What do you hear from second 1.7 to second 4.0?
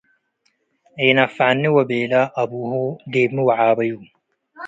ወቤለ- አብሁ ዲብሚ ወዓበዩ